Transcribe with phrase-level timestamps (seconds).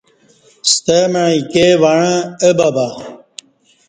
[0.71, 2.15] ستمع ایکے وعݩع
[2.45, 2.87] اہ بَبہ